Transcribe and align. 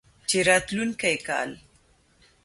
چې 0.29 0.37
راتلونکی 0.47 1.15
کال 1.27 1.49